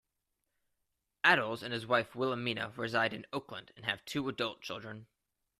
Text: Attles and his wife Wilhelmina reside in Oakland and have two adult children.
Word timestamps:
Attles 1.23 1.61
and 1.61 1.71
his 1.71 1.85
wife 1.85 2.15
Wilhelmina 2.15 2.73
reside 2.75 3.13
in 3.13 3.27
Oakland 3.31 3.71
and 3.75 3.85
have 3.85 4.03
two 4.03 4.27
adult 4.29 4.61
children. 4.63 5.05